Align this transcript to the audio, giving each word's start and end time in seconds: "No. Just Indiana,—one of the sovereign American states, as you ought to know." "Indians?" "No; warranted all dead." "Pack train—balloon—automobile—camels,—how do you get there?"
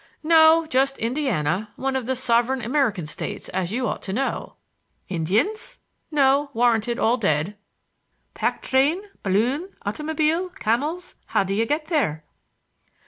"No. 0.23 0.65
Just 0.65 0.97
Indiana,—one 0.97 1.95
of 1.95 2.07
the 2.07 2.15
sovereign 2.15 2.59
American 2.59 3.05
states, 3.05 3.49
as 3.49 3.71
you 3.71 3.87
ought 3.87 4.01
to 4.01 4.11
know." 4.11 4.55
"Indians?" 5.09 5.77
"No; 6.09 6.49
warranted 6.55 6.97
all 6.97 7.17
dead." 7.17 7.55
"Pack 8.33 8.63
train—balloon—automobile—camels,—how 8.63 11.43
do 11.43 11.53
you 11.53 11.67
get 11.67 11.85
there?" 11.85 12.23